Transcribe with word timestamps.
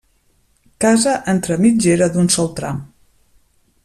Casa 0.85 1.13
entre 1.33 1.57
mitgera 1.65 2.09
d'un 2.15 2.33
sol 2.37 2.51
tram. 2.61 2.81